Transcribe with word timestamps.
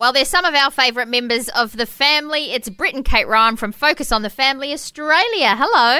Well, 0.00 0.12
there's 0.12 0.28
some 0.28 0.44
of 0.44 0.54
our 0.54 0.70
favourite 0.70 1.08
members 1.08 1.48
of 1.48 1.76
the 1.76 1.84
family. 1.84 2.52
It's 2.52 2.68
Britt 2.68 2.94
and 2.94 3.04
Kate 3.04 3.26
Ryan 3.26 3.56
from 3.56 3.72
Focus 3.72 4.12
on 4.12 4.22
the 4.22 4.30
Family 4.30 4.72
Australia. 4.72 5.56
Hello. 5.56 5.98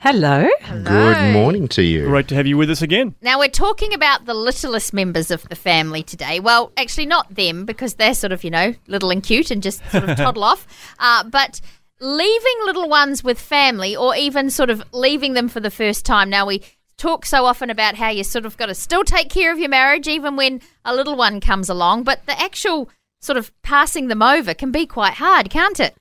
Hello. 0.00 0.50
Hello. 0.60 1.14
Good 1.14 1.32
morning 1.32 1.66
to 1.68 1.82
you. 1.82 2.04
Great 2.04 2.28
to 2.28 2.34
have 2.34 2.46
you 2.46 2.58
with 2.58 2.68
us 2.68 2.82
again. 2.82 3.14
Now, 3.22 3.38
we're 3.38 3.48
talking 3.48 3.94
about 3.94 4.26
the 4.26 4.34
littlest 4.34 4.92
members 4.92 5.30
of 5.30 5.48
the 5.48 5.56
family 5.56 6.02
today. 6.02 6.40
Well, 6.40 6.72
actually, 6.76 7.06
not 7.06 7.34
them, 7.34 7.64
because 7.64 7.94
they're 7.94 8.12
sort 8.12 8.32
of, 8.32 8.44
you 8.44 8.50
know, 8.50 8.74
little 8.86 9.08
and 9.10 9.22
cute 9.22 9.50
and 9.50 9.62
just 9.62 9.80
sort 9.90 10.10
of 10.10 10.16
toddle 10.18 10.44
off. 10.44 10.66
Uh, 10.98 11.24
but 11.24 11.62
leaving 12.00 12.56
little 12.66 12.90
ones 12.90 13.24
with 13.24 13.40
family 13.40 13.96
or 13.96 14.14
even 14.14 14.50
sort 14.50 14.68
of 14.68 14.84
leaving 14.92 15.32
them 15.32 15.48
for 15.48 15.60
the 15.60 15.70
first 15.70 16.04
time. 16.04 16.28
Now, 16.28 16.44
we 16.44 16.60
talk 16.98 17.24
so 17.24 17.46
often 17.46 17.70
about 17.70 17.94
how 17.94 18.10
you 18.10 18.24
sort 18.24 18.44
of 18.44 18.58
got 18.58 18.66
to 18.66 18.74
still 18.74 19.04
take 19.04 19.30
care 19.30 19.50
of 19.50 19.58
your 19.58 19.70
marriage 19.70 20.06
even 20.06 20.36
when 20.36 20.60
a 20.84 20.94
little 20.94 21.16
one 21.16 21.40
comes 21.40 21.70
along, 21.70 22.02
but 22.02 22.26
the 22.26 22.38
actual 22.38 22.90
sort 23.22 23.38
of 23.38 23.50
passing 23.62 24.08
them 24.08 24.20
over 24.20 24.52
can 24.52 24.70
be 24.70 24.84
quite 24.84 25.14
hard, 25.14 25.48
can't 25.48 25.80
it? 25.80 25.94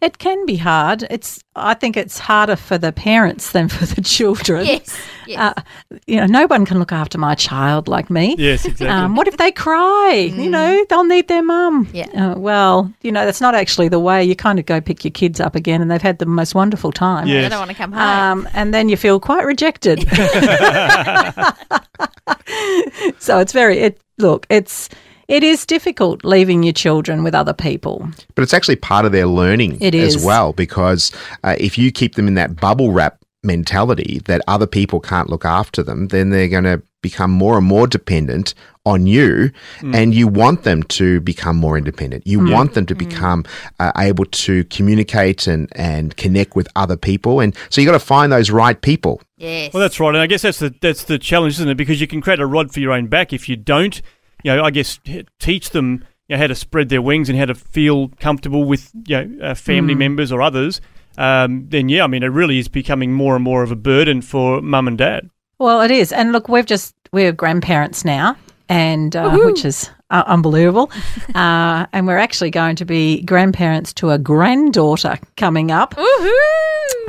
It 0.00 0.18
can 0.18 0.44
be 0.46 0.56
hard. 0.56 1.06
It's 1.10 1.44
I 1.54 1.74
think 1.74 1.96
it's 1.96 2.18
harder 2.18 2.56
for 2.56 2.76
the 2.76 2.90
parents 2.90 3.52
than 3.52 3.68
for 3.68 3.86
the 3.86 4.02
children. 4.02 4.66
Yes. 4.66 4.98
yes. 5.28 5.54
Uh, 5.56 5.62
you 6.08 6.16
know, 6.16 6.26
no 6.26 6.46
one 6.46 6.66
can 6.66 6.80
look 6.80 6.90
after 6.90 7.18
my 7.18 7.36
child 7.36 7.86
like 7.86 8.10
me. 8.10 8.34
Yes, 8.36 8.64
exactly. 8.64 8.88
Um, 8.88 9.14
what 9.14 9.28
if 9.28 9.36
they 9.36 9.52
cry? 9.52 10.28
Mm. 10.32 10.42
You 10.42 10.50
know, 10.50 10.84
they'll 10.88 11.04
need 11.04 11.28
their 11.28 11.44
mum. 11.44 11.88
Yeah. 11.92 12.08
Uh, 12.08 12.36
well, 12.36 12.92
you 13.02 13.12
know, 13.12 13.24
that's 13.24 13.40
not 13.40 13.54
actually 13.54 13.88
the 13.88 14.00
way. 14.00 14.24
You 14.24 14.34
kind 14.34 14.58
of 14.58 14.66
go 14.66 14.80
pick 14.80 15.04
your 15.04 15.12
kids 15.12 15.38
up 15.38 15.54
again, 15.54 15.80
and 15.80 15.88
they've 15.88 16.02
had 16.02 16.18
the 16.18 16.26
most 16.26 16.56
wonderful 16.56 16.90
time. 16.90 17.28
Yeah. 17.28 17.42
They 17.42 17.50
don't 17.50 17.60
want 17.60 17.70
to 17.70 17.76
come 17.76 17.92
home. 17.92 18.00
Um, 18.00 18.48
and 18.54 18.74
then 18.74 18.88
you 18.88 18.96
feel 18.96 19.20
quite 19.20 19.46
rejected. 19.46 20.00
so 23.20 23.38
it's 23.38 23.52
very. 23.52 23.78
It 23.78 24.00
look. 24.18 24.48
It's 24.50 24.88
it 25.28 25.42
is 25.42 25.66
difficult 25.66 26.24
leaving 26.24 26.62
your 26.62 26.72
children 26.72 27.22
with 27.22 27.34
other 27.34 27.54
people. 27.54 28.08
But 28.34 28.42
it's 28.42 28.54
actually 28.54 28.76
part 28.76 29.04
of 29.04 29.12
their 29.12 29.26
learning 29.26 29.78
it 29.80 29.94
as 29.94 30.24
well, 30.24 30.52
because 30.52 31.12
uh, 31.44 31.56
if 31.58 31.78
you 31.78 31.92
keep 31.92 32.14
them 32.14 32.28
in 32.28 32.34
that 32.34 32.56
bubble 32.56 32.92
wrap 32.92 33.18
mentality 33.42 34.20
that 34.26 34.40
other 34.46 34.66
people 34.66 35.00
can't 35.00 35.28
look 35.28 35.44
after 35.44 35.82
them, 35.82 36.08
then 36.08 36.30
they're 36.30 36.48
going 36.48 36.64
to 36.64 36.82
become 37.02 37.32
more 37.32 37.58
and 37.58 37.66
more 37.66 37.88
dependent 37.88 38.54
on 38.86 39.06
you 39.06 39.50
mm. 39.80 39.94
and 39.94 40.14
you 40.14 40.28
want 40.28 40.62
them 40.62 40.82
to 40.84 41.20
become 41.20 41.56
more 41.56 41.76
independent. 41.76 42.24
You 42.26 42.38
mm. 42.38 42.52
want 42.52 42.74
them 42.74 42.86
to 42.86 42.94
mm. 42.94 42.98
become 42.98 43.44
uh, 43.80 43.90
able 43.98 44.24
to 44.24 44.64
communicate 44.64 45.48
and, 45.48 45.68
and 45.74 46.16
connect 46.16 46.54
with 46.54 46.68
other 46.76 46.96
people. 46.96 47.40
And 47.40 47.56
so 47.70 47.80
you 47.80 47.86
got 47.86 47.92
to 47.92 47.98
find 47.98 48.32
those 48.32 48.50
right 48.50 48.80
people. 48.80 49.20
Yes. 49.36 49.72
Well, 49.72 49.80
that's 49.80 49.98
right. 49.98 50.10
And 50.10 50.18
I 50.18 50.28
guess 50.28 50.42
that's 50.42 50.60
the, 50.60 50.74
that's 50.80 51.04
the 51.04 51.18
challenge, 51.18 51.54
isn't 51.54 51.68
it? 51.68 51.76
Because 51.76 52.00
you 52.00 52.06
can 52.06 52.20
create 52.20 52.38
a 52.38 52.46
rod 52.46 52.72
for 52.72 52.78
your 52.78 52.92
own 52.92 53.08
back 53.08 53.32
if 53.32 53.48
you 53.48 53.56
don't 53.56 54.00
you 54.42 54.54
know, 54.54 54.64
I 54.64 54.70
guess 54.70 54.98
teach 55.38 55.70
them 55.70 56.04
you 56.28 56.36
know, 56.36 56.40
how 56.40 56.46
to 56.46 56.54
spread 56.54 56.88
their 56.88 57.02
wings 57.02 57.28
and 57.28 57.38
how 57.38 57.46
to 57.46 57.54
feel 57.54 58.08
comfortable 58.20 58.64
with 58.64 58.90
you 59.06 59.24
know 59.24 59.44
uh, 59.44 59.54
family 59.54 59.94
mm. 59.94 59.98
members 59.98 60.32
or 60.32 60.42
others. 60.42 60.80
Um, 61.18 61.66
then 61.68 61.88
yeah, 61.88 62.04
I 62.04 62.06
mean, 62.06 62.22
it 62.22 62.28
really 62.28 62.58
is 62.58 62.68
becoming 62.68 63.12
more 63.12 63.34
and 63.34 63.44
more 63.44 63.62
of 63.62 63.70
a 63.70 63.76
burden 63.76 64.22
for 64.22 64.62
mum 64.62 64.88
and 64.88 64.96
dad. 64.96 65.28
Well, 65.58 65.80
it 65.82 65.90
is, 65.90 66.12
and 66.12 66.32
look, 66.32 66.48
we've 66.48 66.66
just 66.66 66.94
we're 67.12 67.32
grandparents 67.32 68.04
now, 68.04 68.36
and 68.68 69.14
uh, 69.14 69.36
which 69.38 69.64
is 69.64 69.90
uh, 70.12 70.22
unbelievable. 70.26 70.90
uh, 71.34 71.86
and 71.92 72.06
we're 72.06 72.18
actually 72.18 72.50
going 72.50 72.76
to 72.76 72.84
be 72.84 73.22
grandparents 73.22 73.92
to 73.94 74.10
a 74.10 74.18
granddaughter 74.18 75.18
coming 75.36 75.72
up. 75.72 75.94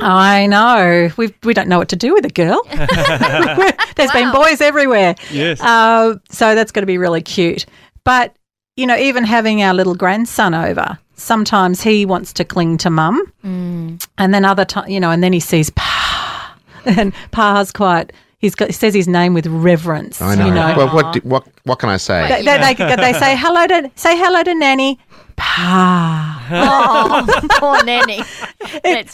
I 0.00 0.46
know. 0.48 1.10
We 1.16 1.32
we 1.44 1.54
don't 1.54 1.68
know 1.68 1.78
what 1.78 1.90
to 1.90 1.96
do 1.96 2.14
with 2.14 2.24
a 2.24 2.30
girl. 2.30 2.60
There's 2.68 4.12
wow. 4.12 4.14
been 4.14 4.32
boys 4.32 4.60
everywhere. 4.60 5.14
Yes. 5.30 5.60
Uh, 5.60 6.16
so 6.30 6.54
that's 6.54 6.72
going 6.72 6.82
to 6.82 6.86
be 6.86 6.98
really 6.98 7.22
cute. 7.22 7.66
But 8.02 8.34
you 8.76 8.86
know, 8.86 8.96
even 8.96 9.22
having 9.22 9.62
our 9.62 9.72
little 9.72 9.94
grandson 9.94 10.52
over, 10.52 10.98
sometimes 11.14 11.80
he 11.80 12.04
wants 12.04 12.32
to 12.32 12.44
cling 12.44 12.76
to 12.78 12.90
mum, 12.90 13.32
mm. 13.44 14.04
and 14.18 14.34
then 14.34 14.44
other 14.44 14.64
times, 14.64 14.90
you 14.90 14.98
know, 14.98 15.10
and 15.10 15.22
then 15.22 15.32
he 15.32 15.38
sees 15.38 15.70
pa, 15.70 16.56
and 16.84 17.14
pa's 17.30 17.70
quite 17.70 18.12
He's 18.44 18.54
got, 18.54 18.68
he 18.68 18.74
says 18.74 18.92
his 18.92 19.08
name 19.08 19.32
with 19.32 19.46
reverence. 19.46 20.20
I 20.20 20.34
know. 20.34 20.44
You 20.44 20.52
know? 20.52 20.74
Well, 20.76 20.94
what, 20.94 21.24
what, 21.24 21.48
what 21.62 21.78
can 21.78 21.88
I 21.88 21.96
say? 21.96 22.28
They, 22.28 22.44
they, 22.44 22.74
they, 22.74 22.96
they, 22.96 23.18
say 23.18 23.34
hello 23.38 23.66
to 23.68 23.90
say 23.96 24.18
hello 24.18 24.42
to 24.42 24.54
Nanny. 24.54 24.98
Pa. 25.36 26.46
oh, 27.26 27.48
poor 27.58 27.82
Nanny. 27.84 28.20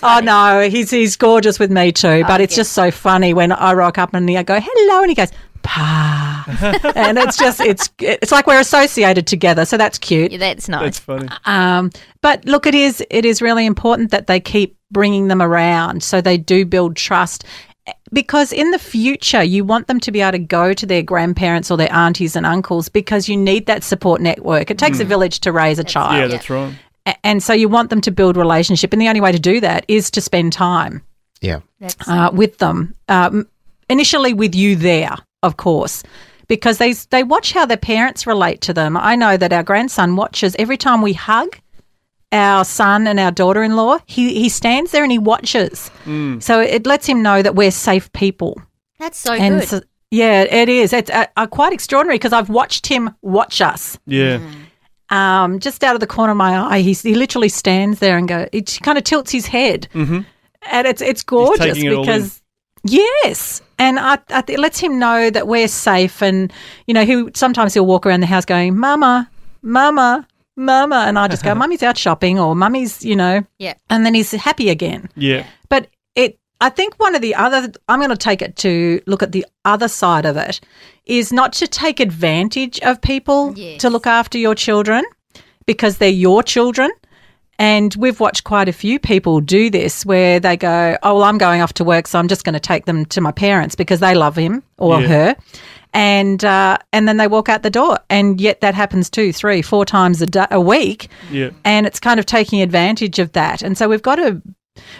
oh 0.02 0.18
no, 0.18 0.68
he's 0.68 0.90
he's 0.90 1.14
gorgeous 1.14 1.60
with 1.60 1.70
me 1.70 1.92
too. 1.92 2.24
But 2.26 2.40
it's 2.40 2.56
just 2.56 2.72
so 2.72 2.90
funny 2.90 3.32
when 3.32 3.52
I 3.52 3.72
rock 3.72 3.98
up 3.98 4.14
and 4.14 4.28
I 4.28 4.42
go 4.42 4.58
hello, 4.60 5.02
and 5.02 5.10
he 5.10 5.14
goes 5.14 5.30
pa, 5.62 6.44
and 6.96 7.16
it's 7.16 7.36
just 7.36 7.60
it's 7.60 7.88
it's 8.00 8.32
like 8.32 8.48
we're 8.48 8.58
associated 8.58 9.28
together. 9.28 9.64
So 9.64 9.76
that's 9.76 9.96
cute. 9.96 10.32
Yeah, 10.32 10.38
that's 10.38 10.68
nice. 10.68 10.82
That's 10.82 10.98
funny. 10.98 11.28
Um, 11.44 11.92
but 12.20 12.44
look, 12.46 12.66
it 12.66 12.74
is 12.74 13.00
it 13.10 13.24
is 13.24 13.40
really 13.40 13.64
important 13.64 14.10
that 14.10 14.26
they 14.26 14.40
keep 14.40 14.76
bringing 14.90 15.28
them 15.28 15.40
around 15.40 16.02
so 16.02 16.20
they 16.20 16.36
do 16.36 16.64
build 16.64 16.96
trust 16.96 17.44
because 18.12 18.52
in 18.52 18.70
the 18.70 18.78
future 18.78 19.42
you 19.42 19.64
want 19.64 19.86
them 19.86 20.00
to 20.00 20.12
be 20.12 20.20
able 20.20 20.32
to 20.32 20.38
go 20.38 20.72
to 20.72 20.86
their 20.86 21.02
grandparents 21.02 21.70
or 21.70 21.76
their 21.76 21.92
aunties 21.92 22.36
and 22.36 22.46
uncles 22.46 22.88
because 22.88 23.28
you 23.28 23.36
need 23.36 23.66
that 23.66 23.84
support 23.84 24.20
network. 24.20 24.70
It 24.70 24.78
takes 24.78 24.98
mm. 24.98 25.02
a 25.02 25.04
village 25.04 25.40
to 25.40 25.52
raise 25.52 25.78
a 25.78 25.82
that's, 25.82 25.92
child. 25.92 26.18
Yeah, 26.18 26.26
that's 26.26 26.50
right. 26.50 26.74
And 27.24 27.42
so 27.42 27.52
you 27.52 27.68
want 27.68 27.90
them 27.90 28.00
to 28.02 28.10
build 28.10 28.36
relationship, 28.36 28.92
and 28.92 29.00
the 29.00 29.08
only 29.08 29.20
way 29.20 29.32
to 29.32 29.38
do 29.38 29.60
that 29.60 29.84
is 29.88 30.10
to 30.12 30.20
spend 30.20 30.52
time. 30.52 31.02
Yeah, 31.40 31.60
uh, 32.06 32.30
with 32.32 32.58
them. 32.58 32.94
Um, 33.08 33.48
initially, 33.88 34.34
with 34.34 34.54
you 34.54 34.76
there, 34.76 35.16
of 35.42 35.56
course, 35.56 36.02
because 36.46 36.76
they 36.76 36.92
they 36.92 37.22
watch 37.22 37.52
how 37.52 37.64
their 37.64 37.78
parents 37.78 38.26
relate 38.26 38.60
to 38.62 38.74
them. 38.74 38.96
I 38.96 39.16
know 39.16 39.38
that 39.38 39.52
our 39.52 39.62
grandson 39.62 40.16
watches 40.16 40.54
every 40.58 40.76
time 40.76 41.00
we 41.00 41.14
hug 41.14 41.58
our 42.32 42.64
son 42.64 43.06
and 43.06 43.18
our 43.18 43.30
daughter-in-law, 43.30 43.98
he 44.06 44.34
he 44.34 44.48
stands 44.48 44.92
there 44.92 45.02
and 45.02 45.12
he 45.12 45.18
watches. 45.18 45.90
Mm. 46.04 46.42
So 46.42 46.60
it 46.60 46.86
lets 46.86 47.06
him 47.06 47.22
know 47.22 47.42
that 47.42 47.54
we're 47.54 47.70
safe 47.70 48.12
people. 48.12 48.60
That's 48.98 49.18
so 49.18 49.32
and 49.32 49.60
good. 49.60 49.68
So, 49.68 49.80
yeah, 50.10 50.42
it 50.42 50.68
is. 50.68 50.92
It's 50.92 51.10
uh, 51.10 51.26
uh, 51.36 51.46
quite 51.46 51.72
extraordinary 51.72 52.18
because 52.18 52.32
I've 52.32 52.48
watched 52.50 52.86
him 52.86 53.10
watch 53.22 53.60
us. 53.60 53.98
Yeah. 54.06 54.38
Mm. 54.38 55.16
Um, 55.16 55.58
just 55.58 55.82
out 55.82 55.94
of 55.94 56.00
the 56.00 56.06
corner 56.06 56.32
of 56.32 56.36
my 56.36 56.56
eye, 56.56 56.80
he 56.80 56.92
he 56.92 57.14
literally 57.14 57.48
stands 57.48 57.98
there 57.98 58.16
and 58.16 58.28
go. 58.28 58.48
It 58.52 58.78
kind 58.82 58.96
of 58.96 59.04
tilts 59.04 59.32
his 59.32 59.46
head, 59.46 59.88
mm-hmm. 59.92 60.20
and 60.70 60.86
it's 60.86 61.02
it's 61.02 61.24
gorgeous 61.24 61.82
because 61.82 62.42
yes, 62.84 63.60
and 63.78 63.98
I, 63.98 64.18
I, 64.28 64.44
it 64.46 64.60
lets 64.60 64.78
him 64.78 65.00
know 65.00 65.30
that 65.30 65.48
we're 65.48 65.66
safe. 65.66 66.22
And 66.22 66.52
you 66.86 66.94
know, 66.94 67.04
he 67.04 67.28
sometimes 67.34 67.74
he'll 67.74 67.86
walk 67.86 68.06
around 68.06 68.20
the 68.20 68.26
house 68.26 68.44
going, 68.44 68.78
"Mama, 68.78 69.28
Mama." 69.62 70.28
Mama. 70.60 71.04
And 71.06 71.18
I 71.18 71.28
just 71.28 71.42
go, 71.44 71.54
Mummy's 71.56 71.82
out 71.82 71.98
shopping 71.98 72.38
or 72.38 72.54
Mummy's, 72.54 73.04
you 73.04 73.16
know. 73.16 73.44
Yeah. 73.58 73.74
And 73.88 74.04
then 74.06 74.14
he's 74.14 74.30
happy 74.32 74.68
again. 74.68 75.08
Yeah. 75.16 75.46
But 75.68 75.88
it, 76.14 76.38
I 76.60 76.68
think 76.68 76.98
one 76.98 77.14
of 77.14 77.22
the 77.22 77.34
other, 77.34 77.72
I'm 77.88 77.98
going 77.98 78.10
to 78.10 78.16
take 78.16 78.42
it 78.42 78.56
to 78.56 79.00
look 79.06 79.22
at 79.22 79.32
the 79.32 79.46
other 79.64 79.88
side 79.88 80.26
of 80.26 80.36
it, 80.36 80.60
is 81.06 81.32
not 81.32 81.52
to 81.54 81.66
take 81.66 81.98
advantage 81.98 82.78
of 82.80 83.00
people 83.00 83.54
yes. 83.56 83.80
to 83.80 83.90
look 83.90 84.06
after 84.06 84.38
your 84.38 84.54
children 84.54 85.04
because 85.66 85.98
they're 85.98 86.08
your 86.08 86.42
children. 86.42 86.90
And 87.58 87.94
we've 87.96 88.20
watched 88.20 88.44
quite 88.44 88.70
a 88.70 88.72
few 88.72 88.98
people 88.98 89.40
do 89.40 89.68
this 89.68 90.06
where 90.06 90.40
they 90.40 90.56
go, 90.56 90.96
Oh, 91.02 91.16
well, 91.16 91.24
I'm 91.24 91.36
going 91.36 91.60
off 91.60 91.74
to 91.74 91.84
work, 91.84 92.06
so 92.06 92.18
I'm 92.18 92.28
just 92.28 92.42
going 92.42 92.54
to 92.54 92.60
take 92.60 92.86
them 92.86 93.04
to 93.06 93.20
my 93.20 93.32
parents 93.32 93.74
because 93.74 94.00
they 94.00 94.14
love 94.14 94.34
him 94.34 94.62
or 94.78 95.00
yeah. 95.00 95.06
her 95.08 95.36
and 95.92 96.44
uh, 96.44 96.78
and 96.92 97.08
then 97.08 97.16
they 97.16 97.26
walk 97.26 97.48
out 97.48 97.62
the 97.62 97.70
door, 97.70 97.98
and 98.08 98.40
yet 98.40 98.60
that 98.60 98.74
happens 98.74 99.10
two, 99.10 99.32
three, 99.32 99.62
four 99.62 99.84
times 99.84 100.22
a, 100.22 100.26
day, 100.26 100.46
a 100.50 100.60
week, 100.60 101.08
yeah. 101.30 101.50
and 101.64 101.86
it's 101.86 102.00
kind 102.00 102.20
of 102.20 102.26
taking 102.26 102.62
advantage 102.62 103.18
of 103.18 103.32
that, 103.32 103.62
and 103.62 103.76
so 103.76 103.88
we've 103.88 104.02
got 104.02 104.16
to. 104.16 104.42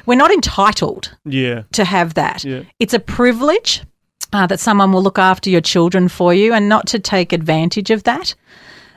We're 0.04 0.16
not 0.16 0.30
entitled 0.30 1.16
yeah. 1.24 1.62
to 1.72 1.84
have 1.84 2.14
that. 2.14 2.44
Yeah. 2.44 2.64
It's 2.80 2.92
a 2.92 2.98
privilege 2.98 3.82
uh, 4.32 4.46
that 4.46 4.60
someone 4.60 4.92
will 4.92 5.02
look 5.02 5.18
after 5.18 5.48
your 5.48 5.60
children 5.60 6.08
for 6.08 6.34
you 6.34 6.52
and 6.52 6.68
not 6.68 6.86
to 6.88 6.98
take 6.98 7.32
advantage 7.32 7.90
of 7.90 8.02
that. 8.02 8.34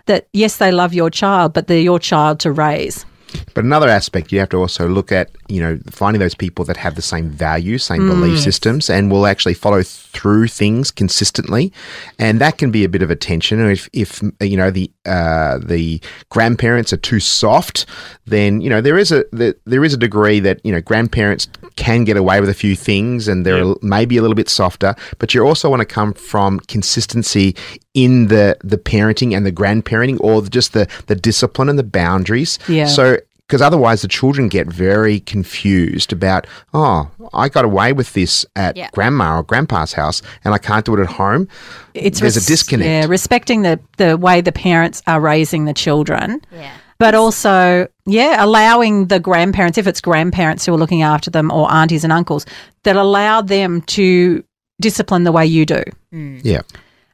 That, 0.08 0.28
yes, 0.34 0.58
they 0.58 0.72
love 0.72 0.94
your 0.94 1.10
child, 1.10 1.54
but 1.54 1.68
they're 1.68 1.80
your 1.80 2.00
child 2.00 2.40
to 2.42 2.52
raise. 2.52 3.06
But 3.54 3.64
another 3.64 3.90
aspect, 3.90 4.32
you 4.32 4.40
have 4.40 4.50
to 4.50 4.58
also 4.58 4.88
look 4.88 5.12
at, 5.12 5.32
you 5.48 5.62
know, 5.62 5.80
finding 5.90 6.20
those 6.20 6.36
people 6.36 6.66
that 6.66 6.78
have 6.78 6.96
the 6.96 7.02
same 7.02 7.30
values, 7.30 7.84
same 7.84 8.08
belief 8.08 8.40
systems, 8.40 8.90
and 8.90 9.12
will 9.12 9.26
actually 9.26 9.54
follow 9.54 9.84
through 9.84 10.48
things 10.48 10.92
consistently. 10.92 11.72
And 12.20 12.40
that 12.42 12.58
can 12.58 12.72
be 12.72 12.84
a 12.84 12.90
bit 12.90 13.02
of 13.02 13.12
a 13.12 13.16
tension. 13.16 13.60
And 13.60 13.72
if, 13.72 13.90
if 13.94 14.22
you 14.42 14.58
know, 14.58 14.72
the 14.72 14.92
uh, 15.06 15.60
the 15.60 16.02
grandparents 16.30 16.94
are 16.94 16.98
too 16.98 17.20
soft, 17.20 17.86
then 18.26 18.62
you 18.62 18.70
know 18.70 18.82
there 18.82 18.98
is 18.98 19.12
a 19.12 19.26
the, 19.32 19.56
there 19.66 19.84
is 19.84 19.94
a 19.94 19.98
degree 19.98 20.40
that 20.40 20.60
you 20.64 20.72
know 20.72 20.82
grandparents 20.82 21.48
can 21.76 22.04
get 22.04 22.18
away 22.18 22.40
with 22.40 22.50
a 22.50 22.54
few 22.54 22.76
things, 22.76 23.28
and 23.28 23.46
they're 23.46 23.64
Yeah. 23.64 23.74
maybe 23.82 24.18
a 24.18 24.22
little 24.22 24.36
bit 24.36 24.50
softer. 24.50 24.96
But 25.20 25.34
you 25.34 25.42
also 25.46 25.70
want 25.70 25.80
to 25.82 25.86
come 25.86 26.14
from 26.14 26.60
consistency 26.68 27.56
in 27.94 28.28
the 28.28 28.58
the 28.64 28.78
parenting 28.78 29.36
and 29.36 29.46
the 29.46 29.52
grandparenting, 29.52 30.18
or 30.20 30.42
just 30.44 30.74
the 30.74 30.88
the 31.08 31.16
discipline 31.16 31.70
and 31.70 31.80
the 31.80 31.84
boundaries. 31.84 32.60
Yeah. 32.68 32.88
So 32.88 33.18
because 33.48 33.62
otherwise 33.62 34.02
the 34.02 34.08
children 34.08 34.48
get 34.48 34.68
very 34.68 35.20
confused 35.20 36.14
about, 36.14 36.48
oh, 36.74 37.10
I 37.34 37.50
got 37.50 37.66
away 37.66 37.92
with 37.94 38.14
this 38.14 38.46
at 38.56 38.78
Yeah. 38.78 38.90
grandma 38.94 39.38
or 39.38 39.44
grandpa's 39.44 39.94
house 39.94 40.22
and 40.46 40.54
I 40.56 40.58
can't 40.58 40.86
do 40.86 40.96
it 40.96 41.02
at 41.02 41.08
home. 41.08 41.48
It's 41.94 42.22
There's 42.22 42.38
a 42.38 42.46
disconnect. 42.46 42.88
Yeah, 42.90 43.06
respecting 43.06 43.62
the, 43.64 43.80
the 43.98 44.18
way 44.18 44.40
the 44.42 44.54
parents 44.54 45.04
are 45.08 45.20
raising 45.20 45.66
the 45.66 45.74
children. 45.74 46.42
Yeah. 46.52 46.72
But 47.00 47.16
also, 47.16 47.88
yeah, 48.06 48.44
allowing 48.44 49.08
the 49.08 49.20
grandparents, 49.20 49.78
if 49.78 49.88
it's 49.88 50.02
grandparents 50.02 50.66
who 50.66 50.74
are 50.74 50.78
looking 50.78 51.02
after 51.02 51.30
them 51.32 51.52
or 51.52 51.72
aunties 51.72 52.04
and 52.04 52.12
uncles, 52.14 52.46
that 52.84 52.96
allow 52.96 53.42
them 53.42 53.82
to 53.84 54.44
discipline 54.82 55.24
the 55.24 55.32
way 55.32 55.46
you 55.46 55.66
do. 55.66 55.82
Yeah. 56.12 56.62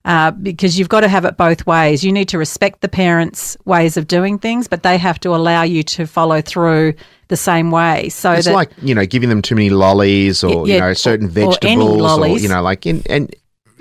Uh, 0.06 0.32
because 0.32 0.80
you've 0.80 0.90
got 0.90 1.02
to 1.02 1.08
have 1.10 1.26
it 1.26 1.38
both 1.38 1.68
ways. 1.68 2.04
You 2.04 2.12
need 2.12 2.30
to 2.30 2.38
respect 2.38 2.82
the 2.82 2.88
parents' 2.88 3.56
ways 3.66 3.98
of 3.98 4.08
doing 4.08 4.40
things, 4.40 4.68
but 4.68 4.82
they 4.82 4.98
have 4.98 5.20
to 5.20 5.36
allow 5.36 5.62
you 5.64 5.84
to 5.84 6.08
follow 6.08 6.42
through 6.42 6.94
the 7.28 7.38
same 7.38 7.70
way. 7.70 8.10
So 8.10 8.32
It's 8.32 8.46
that 8.48 8.54
like, 8.54 8.72
you 8.82 8.96
know, 8.96 9.06
giving 9.06 9.30
them 9.30 9.42
too 9.42 9.56
many 9.56 9.70
lollies 9.70 10.44
or, 10.44 10.66
Yeah, 10.68 10.74
you 10.76 10.80
know, 10.82 10.94
certain 10.94 11.28
or- 11.28 11.30
or 11.30 11.34
any 11.34 11.46
vegetables 11.52 11.92
or, 11.98 12.02
lollies. 12.02 12.42
you 12.42 12.50
know, 12.50 12.62
like, 12.64 12.88
in, 12.88 13.04
and 13.08 13.36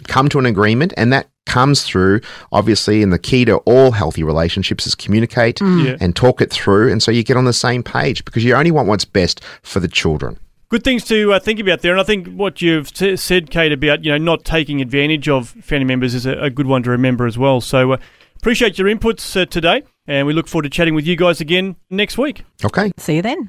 come 0.08 0.28
to 0.31 0.38
an 0.38 0.44
agreement. 0.46 0.93
And 0.96 1.12
that 1.12 1.28
comes 1.48 1.82
through, 1.82 2.20
obviously, 2.52 3.02
and 3.02 3.12
the 3.12 3.18
key 3.18 3.44
to 3.46 3.56
all 3.66 3.90
healthy 3.90 4.22
relationships 4.22 4.86
is 4.86 4.94
communicate 4.94 5.60
Yeah. 5.60 5.96
and 6.00 6.14
talk 6.14 6.40
it 6.40 6.52
through. 6.52 6.92
And 6.92 7.02
so 7.02 7.10
you 7.10 7.24
get 7.24 7.36
on 7.36 7.44
the 7.44 7.52
same 7.52 7.82
page 7.82 8.24
because 8.24 8.44
you 8.44 8.54
only 8.54 8.70
want 8.70 8.86
what's 8.86 9.04
best 9.04 9.42
for 9.62 9.80
the 9.80 9.88
children. 9.88 10.38
Good 10.70 10.84
things 10.84 11.04
to 11.06 11.32
uh, 11.32 11.38
think 11.40 11.58
about 11.60 11.80
there, 11.80 11.92
and 11.92 12.00
I 12.00 12.04
think 12.04 12.28
what 12.28 12.60
you've 12.60 12.92
s- 13.00 13.22
said, 13.22 13.50
Kate, 13.50 13.72
about 13.72 14.04
you 14.04 14.10
know 14.12 14.18
not 14.18 14.44
taking 14.44 14.80
advantage 14.82 15.26
of 15.26 15.48
family 15.48 15.86
members 15.86 16.14
is 16.14 16.26
a, 16.26 16.32
a 16.38 16.50
good 16.50 16.66
one 16.66 16.82
to 16.82 16.90
remember 16.90 17.26
as 17.26 17.38
well. 17.38 17.62
So 17.62 17.92
uh, 17.92 17.96
appreciate 18.36 18.78
your 18.78 18.86
inputs 18.86 19.34
uh, 19.40 19.46
today, 19.46 19.82
and 20.06 20.26
we 20.26 20.34
look 20.34 20.46
forward 20.46 20.64
to 20.64 20.68
chatting 20.70 20.94
with 20.94 21.06
you 21.06 21.16
guys 21.16 21.40
again 21.40 21.76
next 21.88 22.18
week. 22.18 22.44
Okay. 22.64 22.92
see 22.98 23.16
you 23.16 23.22
then. 23.22 23.48